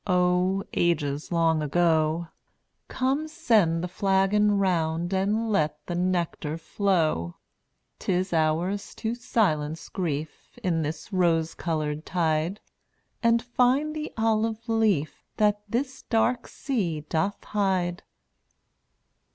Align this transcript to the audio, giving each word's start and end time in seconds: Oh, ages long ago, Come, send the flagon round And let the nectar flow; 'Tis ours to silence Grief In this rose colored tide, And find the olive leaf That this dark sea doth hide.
Oh, 0.07 0.63
ages 0.73 1.31
long 1.31 1.61
ago, 1.61 2.29
Come, 2.87 3.27
send 3.27 3.83
the 3.83 3.87
flagon 3.87 4.57
round 4.57 5.13
And 5.13 5.51
let 5.51 5.77
the 5.85 5.93
nectar 5.93 6.57
flow; 6.57 7.35
'Tis 7.99 8.33
ours 8.33 8.95
to 8.95 9.13
silence 9.13 9.89
Grief 9.89 10.57
In 10.63 10.81
this 10.81 11.13
rose 11.13 11.53
colored 11.53 12.03
tide, 12.03 12.59
And 13.21 13.43
find 13.43 13.95
the 13.95 14.11
olive 14.17 14.67
leaf 14.67 15.23
That 15.37 15.61
this 15.69 16.01
dark 16.01 16.47
sea 16.47 17.01
doth 17.01 17.43
hide. 17.43 18.01